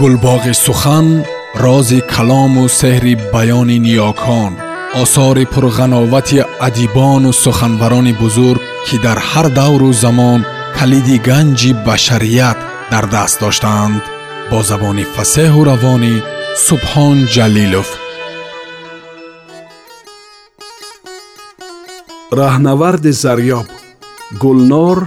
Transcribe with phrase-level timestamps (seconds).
[0.00, 1.06] гулбоғи сухан
[1.64, 4.52] рози калому сеҳри баёни ниёкон
[5.02, 10.40] осори пурғановати адибону суханбарони бузург ки дар ҳар давру замон
[10.78, 12.58] калиди ганҷи башарият
[12.92, 14.02] дар даст доштаанд
[14.50, 16.14] бо забони фасеҳу равонӣ
[16.66, 17.88] субҳон ҷалилов
[22.40, 23.66] раҳнаварди зарёб
[24.42, 24.98] гулнор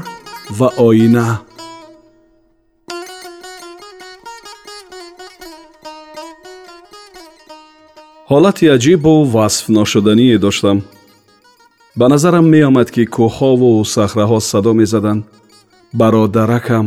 [0.58, 1.28] ва оина
[8.31, 10.79] Ҳолати аҷибу васфношудание доштам.
[11.99, 15.25] Ба назарам меомад ки кӯҳҳову сахраҳо садо мезаданд.
[16.01, 16.87] Бародаракам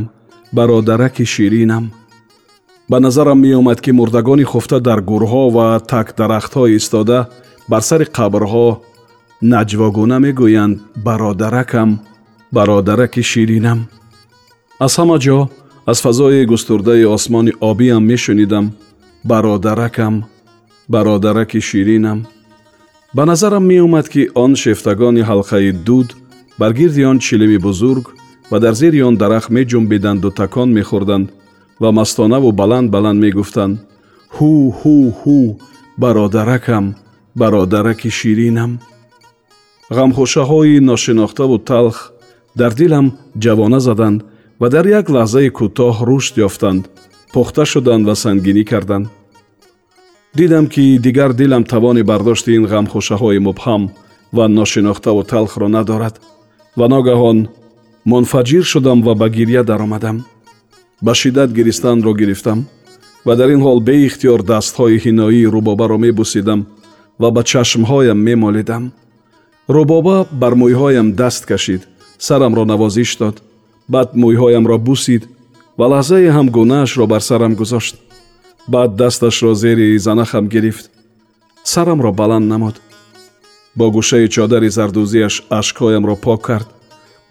[0.57, 1.85] бародараки ширинам.
[2.89, 7.19] Ба назарам меомад ки мурдагони хуфта дар гурҳо ва такдарахтҳо истода
[7.71, 8.67] бар сари қабрҳо
[9.53, 11.89] наҷвогуна мегӯянд бародаракам
[12.55, 13.79] бародараки ширинам
[14.85, 15.39] аз ҳама ҷо
[15.91, 18.65] аз фазои густурдаи осмони обиам мешунидам
[19.31, 20.13] бародаракам
[20.87, 22.27] бародараки ширинам.
[23.13, 26.15] Ба назарам меомад ки он шефтагони ҳалқаи дуд
[26.59, 28.15] бар гирди он чилими бузург
[28.51, 31.31] ва дар зери он дарахт меҷунбиданду такон мехӯрданд
[31.79, 33.79] ва мастонаву баланд баланд мегуфтанд.
[34.35, 35.57] Ҳу ҳу ҳу
[35.97, 36.95] бародаракам
[37.35, 38.79] бародараки ширинам
[39.97, 41.97] ғамхушаҳои ношинохтаву талх
[42.59, 43.07] дар дилам
[43.43, 44.19] ҷавона заданд
[44.59, 46.83] ва дар як лаҳзаи кӯтоҳ рушд ёфтанд
[47.33, 49.05] пухта шуданд ва сангинӣ карданд
[50.37, 53.89] дидам ки дигар дилам тавони бардошти ин ғамхушаҳои мубҳам
[54.33, 56.15] ва ношинохтаву талхро надорад.
[56.77, 57.37] Ва ногаҳон
[58.05, 60.25] мунфаҷир шудам ва ба гирья даромадам.
[61.01, 62.59] Ба шиддат гиристанро гирифтам
[63.25, 66.59] ва дар ин ҳол беихтиёр дастҳои ҳиноии рӯбобаро мебусидам
[67.21, 68.83] ва ба чашмҳоям мемолидам.
[69.75, 71.81] Рӯбоба бар мӯйҳоям даст кашид
[72.17, 73.35] сарамро навозиш дод.
[73.93, 75.23] Баъд мӯйҳоямро бусид
[75.79, 77.95] ва лаҳзае ҳам гунаашро бар сарам гузошт
[78.67, 80.89] баъд дасташро зери занахам гирифт.
[81.63, 82.81] Сарамро баланд намуд.
[83.75, 86.67] Бо гӯшаи чодари зардӯзиаш ашкҳоямро пок кард.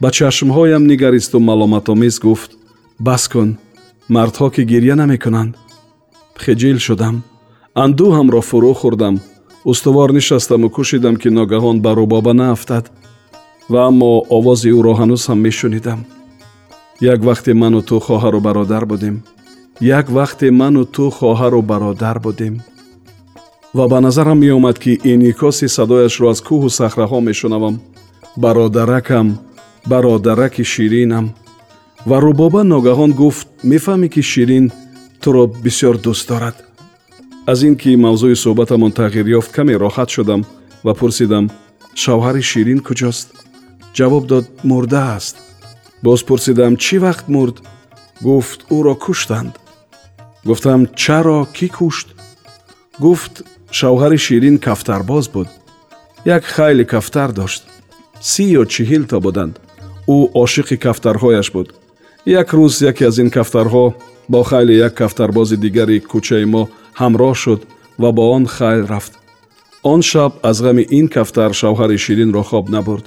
[0.00, 2.50] Ба чашмҳоям нигаристу маломатомез гуфт.
[3.06, 3.50] Бас кун
[4.14, 5.52] мардҳо ки гирья намекунанд.
[6.42, 7.16] Хиҷил шудам.
[7.84, 9.16] Андӯҳамро фурӯ хӯрдам.
[9.70, 12.84] Устувор нишастаму кӯшидам ки ногаҳон ба рӯбоба наафтад
[13.72, 16.00] ва аммо овози ӯро ҳанӯз ҳам мешунидам.
[17.12, 19.16] Як вақте ману ту хоҳару бародар будем
[19.80, 22.62] як вақте ману ту хоҳару бародар будем.
[23.74, 27.80] Ва ба назарам меомад ки инъикоси садояшро аз кӯҳу сахраҳо мешунавам.
[28.36, 29.38] Бародаракам
[29.86, 31.34] бародараки ширинам.
[32.06, 34.72] Ва рӯбоба ногаҳон гуфт мефаҳмӣ ки ширин
[35.20, 36.56] туро бисёр дӯст дорад
[37.46, 40.40] аз ин ки мавзӯи суҳбатамон тағйир ёфт каме роҳат шудам
[40.84, 41.44] ва пурсидам
[42.02, 43.28] шавҳари ширин куҷост?
[43.96, 45.36] Ҷавоб дод мурдааст
[46.06, 47.56] боз пурсидам чӣ вақт мурд?
[48.26, 49.52] Гуфт ӯро куштанд
[50.48, 52.08] гуфтам чаро кӣ кушт
[53.04, 53.34] гуфт
[53.78, 55.48] шавҳари ширин кафтарбоз буд
[56.36, 57.62] як хайли кафтар дошт
[58.30, 59.54] си ё чиҳил то буданд
[60.14, 61.68] ӯ ошиқи кафтарҳояш буд
[62.40, 63.86] як рӯз яке аз ин кафтарҳо
[64.32, 66.62] бо хайли як кафтарбози дигари кӯчаи мо
[67.00, 67.60] ҳамроҳ шуд
[68.02, 69.12] ва бо он хайл рафт
[69.92, 73.06] он шаб аз ғами ин кафтар шавҳари ширинро хоб набурд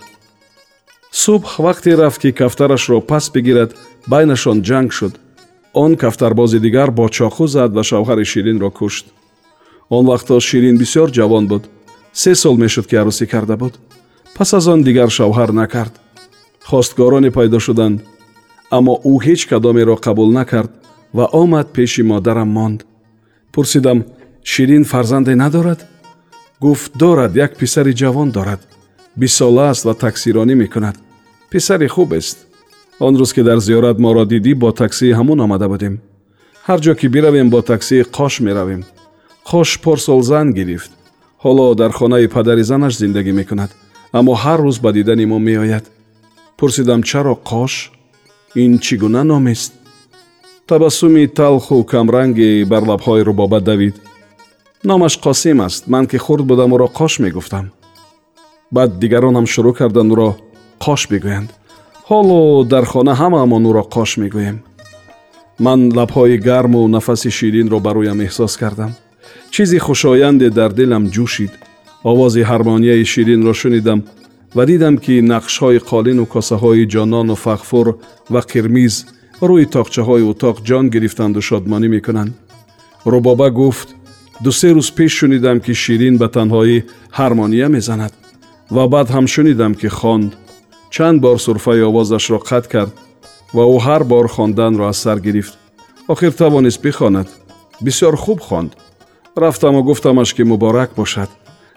[1.23, 3.71] субҳ вақте рафт ки кафтарашро пас бигирад
[4.11, 5.13] байнашон ҷанг шуд
[5.73, 9.05] он кафтарбози дигар бо чоқӯ зад ва шавҳари ширинро кушт
[9.89, 11.63] он вақтҳо ширин бисёр ҷавон буд
[12.13, 13.73] се сол мешуд ки арӯсӣ карда буд
[14.35, 15.93] пас аз он дигар шавҳар накард
[16.69, 17.97] хостгороне пайдо шуданд
[18.77, 20.71] аммо ӯ ҳеҷ кадомеро қабул накард
[21.17, 22.79] ва омад пеши модарам монд
[23.53, 23.99] пурсидам
[24.43, 25.85] ширин фарзанде надорад
[26.59, 28.61] гуфт дорад як писари ҷавон дорад
[29.15, 30.95] бисола аст ва таксиронӣ мекунад
[31.51, 32.37] писари хубест
[32.99, 35.93] он рӯз ки дар зиёрат моро дидӣ бо таксии ҳамун омада будем
[36.67, 38.81] ҳар ҷо ки биравем бо таксии qosh меравем
[39.49, 40.91] qosh порсол зан гирифт
[41.43, 43.71] ҳоло дар хонаи падари занаш зиндагӣ мекунад
[44.17, 45.85] аммо ҳар рӯз ба дидани мо меояд
[46.57, 47.77] пурсидам чаро qosh
[48.63, 49.71] ин чӣ гуна номест
[50.69, 53.95] табассуми талху камранге бар лабҳои рубоба давид
[54.83, 57.65] номаш қосим аст ман ки хурд будам ӯро qosh мегуфтам
[58.71, 60.29] баъд дигаронам шурӯъ карданд ӯро
[60.83, 61.49] qosh бигӯянд
[62.09, 64.57] ҳоло дар хона ҳамаамон ӯро qosh мегӯем.
[65.65, 68.91] Ман лабҳои гарму нафаси ширинро ба рӯям эҳсос кардам.
[69.53, 71.53] Чизи хушоянде дар дилам ҷӯшид.
[72.11, 73.99] Овози ҳармонияи ширинро шунидам
[74.55, 77.87] ва дидам ки нақшҳои қолину косаҳои ҷонону фахфур
[78.33, 78.95] ва қирмиз
[79.49, 82.31] рӯи тоқчаҳои утоқ ҷон гирифтанду шодмонӣ мекунанд.
[83.11, 83.89] Рӯбоба гуфт
[84.45, 86.77] дусе рӯз пеш шунидам ки ширин ба танҳоӣ
[87.17, 88.13] ҳармония мезанад
[88.75, 90.31] ва баъд ҳам шунидам ки хонд
[90.89, 92.93] чанд бор сурфаи овозашро қатъ кард
[93.53, 95.53] ва ӯ ҳар бор хонданро аз сар гирифт
[96.07, 97.27] охир тавонист бихонад
[97.81, 98.71] бисёр хуб хонд
[99.35, 101.29] рафтаму гуфтамаш ки муборак бошад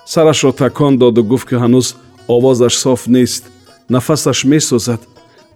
[0.06, 1.86] сарашро такон доду гуфт ки ҳанӯз
[2.28, 3.44] овозаш соф нест
[3.88, 5.00] нафасаш месӯзад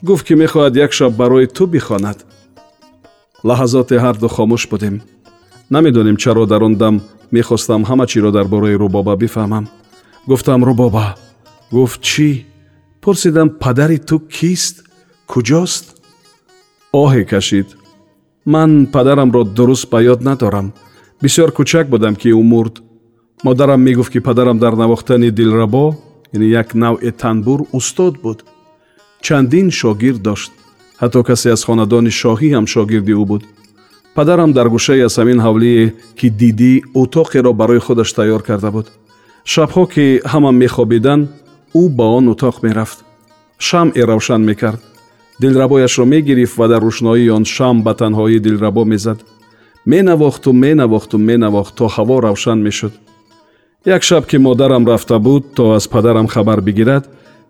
[0.03, 2.19] гуфт ки мехоҳад як шаб барои ту бихонад
[3.49, 5.03] лаҳазоте ҳарду хомӯш будем
[5.71, 6.95] намедонем чаро дар он дам
[7.31, 9.65] мехостам ҳама чиро дар бораи рубоба бифаҳмам
[10.27, 11.17] гуфтам рубоба
[11.71, 12.29] гуфт чӣ
[13.07, 14.77] пурсидам падари ту кист
[15.31, 15.85] куҷост
[17.03, 17.69] оҳе кашид
[18.53, 20.67] ман падарамро дуруст ба ёд надорам
[21.23, 22.75] бисёр кӯчак будам ки ӯ мурд
[23.47, 25.87] модарам мегуфт ки падарам дар навохтани дилрабо
[26.35, 28.39] яъне як навъе танбур устод буд
[29.27, 30.53] чандин шогирд дошт
[31.01, 33.43] ҳатто касе аз хонадони шоҳӣ ҳам шогирди ӯ буд
[34.17, 36.73] падарам дар гӯшае аз ҳамин ҳавлие ки дидӣ
[37.03, 38.87] утоқеро барои худаш тайёр карда буд
[39.53, 41.25] шабҳо ки ҳама мехобиданд
[41.81, 42.99] ӯ ба он утоқ мерафт
[43.67, 44.81] шамъе равшан мекард
[45.41, 49.19] дилрабояшро мегирифт ва дар рӯшноии он шам ба танҳоӣ дилрабо мезад
[49.93, 52.93] менавохту менавохту менавохт то ҳаво равшан мешуд
[53.85, 57.05] як шаб ки модарам рафта буд то аз падарам хабар бигирад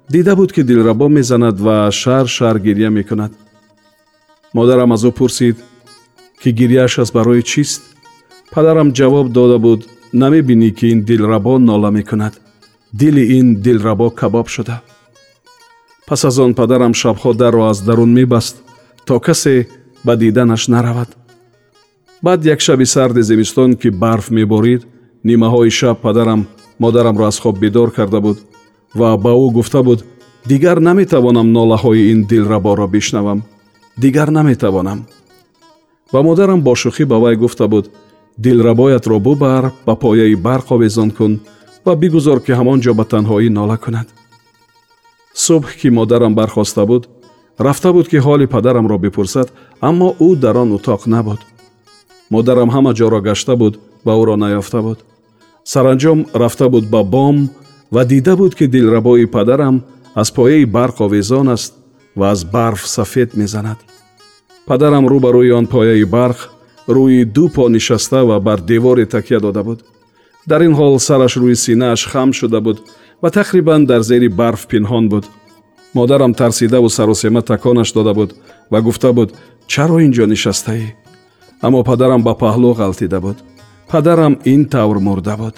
[0.08, 3.32] дида буд ки дилрабо мезанад ва шар шар гирья мекунад
[4.52, 5.56] модарам аз ӯ пурсид
[6.42, 7.82] ки гирьяашас барои чист
[8.52, 9.80] падарам ҷавоб дода буд
[10.12, 12.34] намебинӣ ки ин дилрабо нола мекунад
[12.98, 14.80] дили ин дилрабо кабоб шуда.
[16.06, 18.56] Пас аз он падарам шабҳо дарро аз дарун мебаст
[19.06, 19.68] то касе
[20.04, 21.16] ба диданаш наравад.
[22.22, 24.86] Баъд як шаби сарди зимистон ки барф меборид
[25.24, 26.46] нимаҳои шаб падарам
[26.78, 28.38] модарамро аз хоб бедор карда буд
[28.94, 30.04] ва ба ӯ гуфта буд
[30.46, 33.42] дигар наметавонам нолаҳои ин дилраборо бишнавам.
[33.98, 35.06] Дигар наметавонам
[36.12, 37.90] ва модарам бо шӯхӣ ба вай гуфта буд
[38.38, 41.40] дилрабоятро бубар ба пояи барқ овезон кун
[41.86, 44.08] ва бигузор ки ҳамон ҷо ба танҳоӣ нола кунад.
[45.44, 47.02] Субҳ ки модарам бархоста буд
[47.66, 49.48] рафта буд ки ҳоли падарамро бипурсад
[49.88, 51.40] аммо ӯ дар он утоқ набуд.
[52.34, 53.74] Модарам ҳама ҷоро гашта буд
[54.06, 54.98] ва ӯро наёфта буд.
[55.72, 57.36] Саранҷом рафта буд ба бом
[57.94, 59.76] ва дида буд ки дилрабои падарам
[60.20, 61.72] аз пояи барқ овезон аст
[62.18, 63.78] ва аз барф сафед мезанад.
[64.68, 66.38] Падарам рӯ ба рӯи он пояи барқ
[66.88, 69.80] рӯи ду по нишаста ва бар деворе такя дода буд
[70.46, 72.78] дар ин ҳол сараш рӯи синааш хам шуда буд
[73.22, 75.24] ва тақрибан дар зери барф пинҳон буд.
[75.94, 78.30] Модарам тарсидаву сарусема таконаш дода буд
[78.70, 79.30] ва гуфта буд
[79.66, 80.86] чаро ин ҷо нишастаӣ?
[81.66, 83.36] Аммо падарам ба паҳлӯ ғалтида буд.
[83.90, 85.54] Падарам ин тавр мурда буд.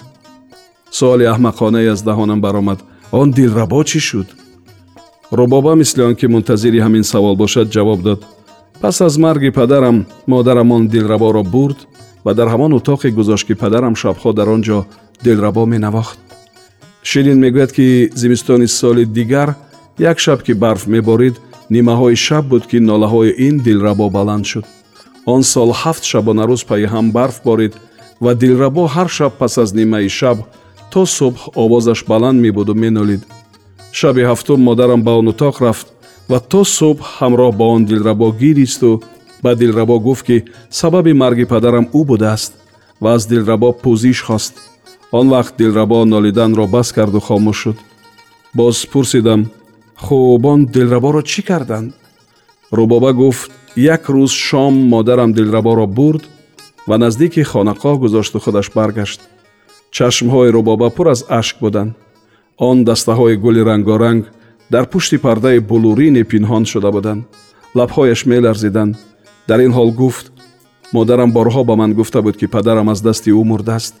[0.97, 2.79] Суоли аҳмақонае аздаҳонам баромад.
[3.11, 4.27] Он дилрабо чӣ шуд.
[5.31, 8.25] Рубоба мисли он ки мунтазири ҳамин савол бошад ҷавоб дод.
[8.81, 11.79] Пас аз марги падарам модарам он дилраборо бурд
[12.25, 14.85] ва дар ҳамон утоқе гузошт ки падарам шабҳо дар он ҷо
[15.23, 16.17] дилрабо менавохт.
[17.03, 19.55] Ширин мегӯяд ки зимистони соли дигар
[19.97, 21.35] як шаб ки барф меборид
[21.69, 24.65] нимаҳои шаб буд ки нолаҳои ин дилрабо баланд шуд.
[25.25, 27.73] Он сол ҳафт шабонарӯз пайи ҳам барф борид
[28.23, 30.37] ва дилрабо ҳар шаб пас аз нимаи шаб
[30.91, 33.21] то субҳ овозаш баланд мебуду менолид.
[33.91, 35.87] Шаби ҳафтум модарам ба он утоқ рафт
[36.29, 38.91] ва то субҳ ҳамроҳ ба он дилрабо гир исту
[39.43, 42.53] ба дилрабо гуфт ки сабаби марги падарам ӯ будааст
[43.01, 44.53] ва аз дилрабо пӯзиш хост.
[45.11, 47.77] Он вақт дилрабо нолиданро бас карду хомӯш шуд.
[48.53, 49.51] Боз пурсидам
[49.95, 51.93] хуб он дилраборо чӣ карданд
[52.71, 56.23] рубоба гуфт як рӯз шом модарам дилраборо бурд
[56.87, 59.21] ва наздики хонақоҳ гузошту худаш баргашт.
[59.91, 61.95] Чашмҳои рубоба пур аз ашк буданд.
[62.57, 64.23] Он дастаҳои гули рангоранг
[64.69, 67.23] дар пушти пардаи булурине пинҳон шуда буданд.
[67.75, 68.97] Лабҳояш меларзиданд
[69.49, 70.25] дар ин ҳол гуфт
[70.93, 73.95] модарам борҳо ба ман гуфта буд ки падарам аз дасти ӯ мурдааст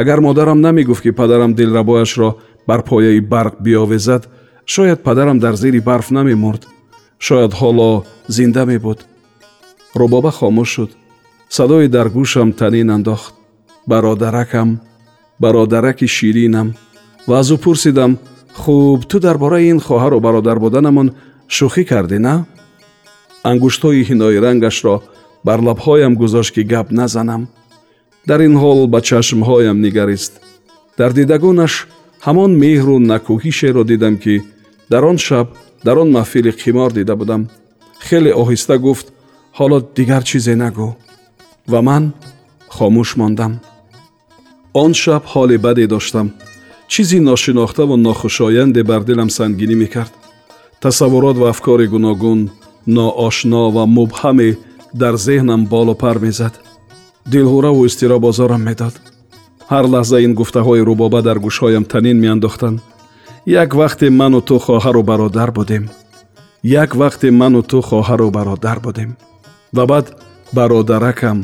[0.00, 2.28] агар модарам намегуфт ки падарам дилрабояшро
[2.68, 4.22] бар пояи барқ биёвезад
[4.74, 6.62] шояд падарам дар зери барф намемурд
[7.26, 8.04] шояд ҳоло
[8.36, 8.98] зинда мебуд
[10.00, 10.90] рубоба хомӯш шуд
[11.56, 13.34] садои дар гӯшам танин андохт
[13.86, 14.68] бародаракам
[15.42, 16.68] бародараки ширинам
[17.28, 18.12] ва аз ӯ пурсидам
[18.62, 21.08] хуб ту дар бораи ин хоҳару бародар буданамон
[21.56, 22.34] шӯхӣ кардӣ на
[23.48, 24.96] ангуштҳои ҳиноирангашро
[25.46, 27.42] бар лабҳоям гузошт ки гап назанам.
[28.28, 30.32] Дар ин ҳол ба чашмҳоям нигарист.
[30.98, 31.74] Дар дидагонаш
[32.26, 34.34] ҳамон меҳру накӯҳишеро дидам ки
[34.92, 35.46] дар он шаб
[35.86, 37.42] дар он маҳфили қимор дида будам.
[38.06, 39.06] Хеле оҳиста гуфт
[39.58, 40.88] ҳоло дигар чизе нагӯ
[41.72, 42.04] ва ман
[42.76, 43.52] хомӯш мондам.
[44.82, 46.26] Он шаб ҳоли баде доштам.
[46.92, 50.12] Чизи ношинохтаву нохушоянде бар дилам сангинӣ мекард.
[50.82, 52.40] Тасаввурот ва афкори гуногун
[52.86, 54.50] ноошно ва мубҳаме
[54.94, 56.54] дар зеҳнам болу пар мезад
[57.32, 58.94] дилҳураву изтироб озорам медод.
[59.72, 62.78] Ҳар лаҳза ин гуфтаҳои рубоба дар гӯшҳоям танин меандохтанд.
[63.62, 65.84] Як вақте ману ту хоҳару бародар будем.
[66.62, 69.10] Як вақте ману ту хоҳару бародар будем.
[69.76, 70.06] Ва баъд
[70.52, 71.38] бародаракам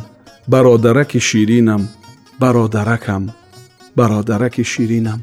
[0.52, 1.82] бародараки ширинам
[2.40, 3.22] бародаракам
[3.96, 5.20] бародараки ширинам.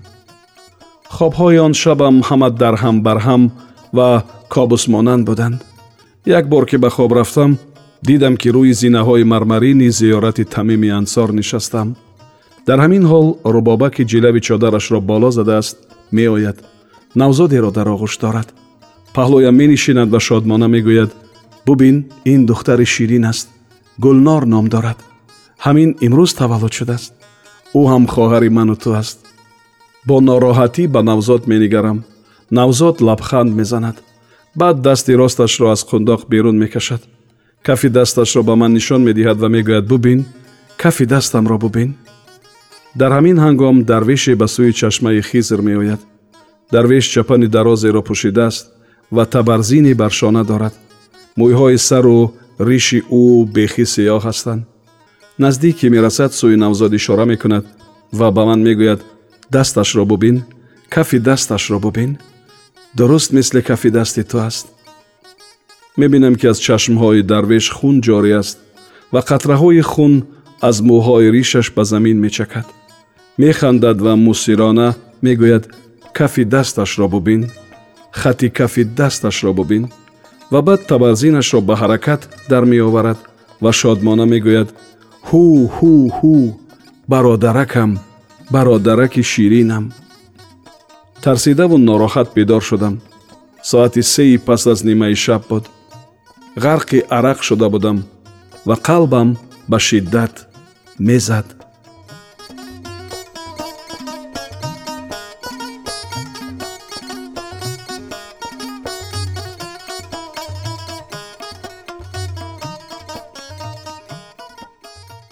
[1.15, 3.51] Хобҳои он шабам ҳама дарҳам барҳам
[3.97, 4.09] ва
[4.53, 5.57] кобусмонанд буданд
[6.25, 7.57] як бор ки ба хоб рафтам
[8.01, 11.95] дидам ки рӯи зинаҳои мармарини зиёрати тамими ансор нишастам.
[12.67, 15.77] Дар ҳамин ҳол рубоба ки ҷилави чодарашро боло задааст
[16.11, 16.57] меояд
[17.15, 18.47] навзодеро дар оғӯш дорад
[19.15, 21.11] паҳлӯям менишинад ва шодмона мегӯяд
[21.65, 23.47] бубин ин духтари ширин аст
[23.99, 24.99] гулнор ном дорад.
[25.65, 27.11] Ҳамин имрӯз таваллуд шудааст.
[27.79, 29.17] Ӯ ҳам хоҳари ману ту аст.
[30.07, 31.97] Бо нороҳатӣ ба навзод менигарам.
[32.57, 33.97] Навзод лабханд мезанад
[34.55, 37.01] баъд дасти росташро аз қундоқ берун мекашад.
[37.63, 40.25] Кафи дасташро ба ман нишон медиҳад ва мегӯяд бубин
[40.77, 41.95] кафи дастамро бубин
[42.95, 46.01] дар ҳамин ҳангом дарвеше ба сӯи чашмаи хизр меояд.
[46.71, 48.65] Дарвеш чапани дарозеро пӯшидааст
[49.11, 50.73] ва табарзини бар шона дорад.
[51.37, 54.63] Мӯйҳои сару риши ӯ бехи сиёҳ ҳастанд.
[55.37, 57.65] Наздик ки мерасад сӯи навзод ишора мекунад
[58.19, 59.01] ва ба ман мегӯяд
[59.51, 60.43] дасташро бубин
[60.89, 62.17] кафи дасташро бубин
[62.97, 64.67] дуруст мисли кафи дасти ту аст.
[65.97, 68.57] Мебинам ки аз чашмҳои дарвеш хун ҷорӣ аст
[69.13, 70.13] ва қатраҳои хун
[70.61, 72.65] аз мӯҳои ришаш ба замин мечакад.
[73.37, 74.89] Механдад ва мусирона
[75.25, 75.63] мегӯяд
[76.17, 77.41] кафи дасташро бубин
[78.11, 79.83] хати кафи дасташро бубин
[80.51, 83.19] ва баъд табарзинашро ба ҳаракат дар меоварад
[83.63, 84.69] ва шодмона мегӯяд
[85.27, 85.43] ҳу
[85.75, 86.35] ҳу ҳу
[87.11, 87.91] бародаракам
[88.51, 89.83] бародараки ширинам
[91.23, 92.95] тарсидаву нороҳат бедор шудам.
[93.69, 95.65] Соати сеи пас аз нимаи шаб буд.
[96.63, 97.97] Ғарқи арақ шуда будам
[98.67, 99.29] ва қалбам
[99.67, 100.33] ба шиддат
[100.99, 101.47] мезад.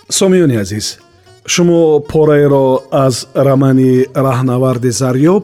[0.09, 0.87] Сомиёни азиз
[1.53, 5.43] шумо пораеро аз рамани раҳнаварди зарёб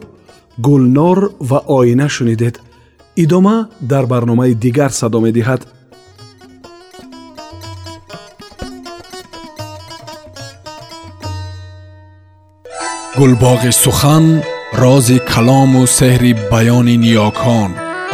[0.59, 2.61] гулнор ва оина шунидед
[3.17, 5.61] идома дар барномаи дигар садо медиҳад
[13.19, 14.25] гулбоғи сухан
[14.83, 17.71] рози калому сеҳри баёни ниёкон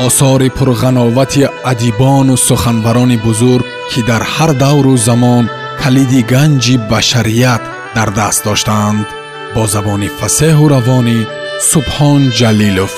[0.06, 5.44] осори пурғановати адибону суханбарони бузург ки дар ҳар давру замон
[5.82, 7.62] калиди ганҷи башарият
[7.96, 9.06] дар даст доштаанд
[9.54, 11.18] бо забони фасеҳу равонӣ
[11.71, 12.91] Subhan Jalilov